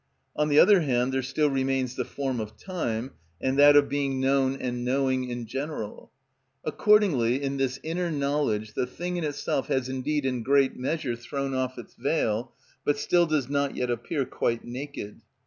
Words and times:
On 0.35 0.49
the 0.49 0.57
other 0.57 0.79
hand, 0.81 1.13
there 1.13 1.21
still 1.21 1.51
remains 1.51 1.93
the 1.93 2.03
form 2.05 2.39
of 2.39 2.57
time, 2.57 3.11
and 3.39 3.55
that 3.59 3.75
of 3.75 3.87
being 3.87 4.19
known 4.19 4.55
and 4.55 4.83
knowing 4.83 5.29
in 5.29 5.45
general. 5.45 6.11
Accordingly 6.63 7.43
in 7.43 7.57
this 7.57 7.79
inner 7.83 8.09
knowledge 8.09 8.73
the 8.73 8.87
thing 8.87 9.17
in 9.17 9.23
itself 9.23 9.67
has 9.67 9.89
indeed 9.89 10.25
in 10.25 10.41
great 10.41 10.75
measure 10.75 11.15
thrown 11.15 11.53
off 11.53 11.77
its 11.77 11.93
veil, 11.93 12.51
but 12.83 12.97
still 12.97 13.27
does 13.27 13.47
not 13.47 13.75
yet 13.75 13.91
appear 13.91 14.25
quite 14.25 14.65
naked. 14.65 15.21